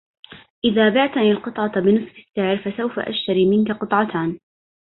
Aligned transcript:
اذا 0.65 0.89
بعتني 0.89 1.31
القطعة 1.31 1.79
بنصف 1.79 2.15
السعر 2.17 2.57
فسوف 2.57 2.99
اشتري 2.99 3.45
منك 3.45 3.71
قطعتان 3.71 4.39